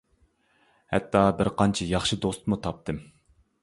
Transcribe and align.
ھەتتا 0.95 1.23
بىر 1.43 1.53
قانچە 1.61 1.91
ياخشى 1.93 2.21
دوستمۇ 2.27 2.63
تاپتىم. 2.67 3.09